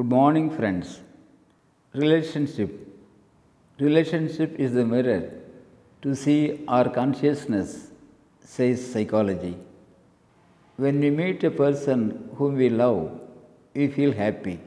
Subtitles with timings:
[0.00, 1.00] Good morning, friends.
[1.92, 2.70] Relationship.
[3.78, 5.22] Relationship is the mirror
[6.02, 7.90] to see our consciousness,
[8.52, 9.56] says psychology.
[10.76, 13.10] When we meet a person whom we love,
[13.74, 14.58] we feel happy.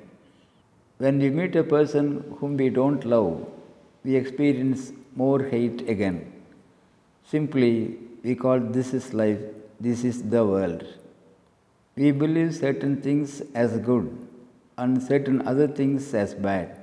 [1.00, 3.48] When we meet a person whom we don't love,
[4.04, 6.20] we experience more hate again.
[7.32, 9.42] Simply, we call this is life,
[9.80, 10.86] this is the world.
[11.96, 14.16] We believe certain things as good
[14.78, 16.78] and certain other things as bad.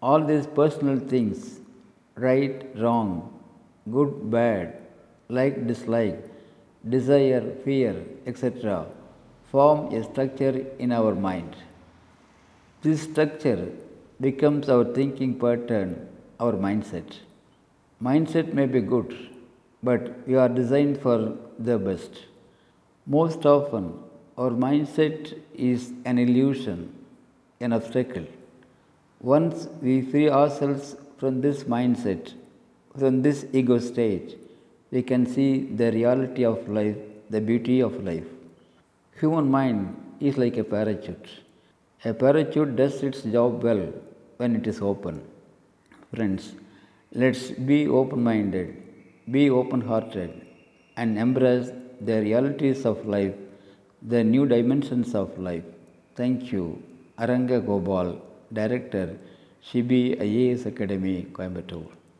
[0.00, 1.60] All these personal things,
[2.16, 3.32] right, wrong,
[3.90, 4.78] good, bad,
[5.28, 6.18] like, dislike,
[6.88, 8.86] desire, fear, etc.,
[9.50, 11.56] form a structure in our mind.
[12.82, 13.70] This structure
[14.20, 16.08] becomes our thinking pattern,
[16.40, 17.18] our mindset.
[18.02, 19.30] Mindset may be good,
[19.82, 22.26] but we are designed for the best.
[23.06, 23.94] Most often,
[24.36, 26.92] our mindset is an illusion,
[27.62, 28.26] an obstacle.
[29.20, 32.34] Once we free ourselves from this mindset,
[32.98, 34.34] from this ego stage,
[34.90, 35.50] we can see
[35.80, 36.96] the reality of life,
[37.30, 38.30] the beauty of life.
[39.20, 39.80] Human mind
[40.20, 41.28] is like a parachute.
[42.04, 43.84] A parachute does its job well
[44.38, 45.22] when it is open.
[46.14, 46.52] Friends,
[47.12, 48.70] let's be open minded,
[49.30, 50.32] be open hearted,
[50.96, 53.34] and embrace the realities of life,
[54.14, 55.64] the new dimensions of life.
[56.16, 56.82] Thank you.
[57.22, 58.12] Arangagopal
[58.54, 59.12] director
[59.64, 61.92] C B I A S academy Coimbatore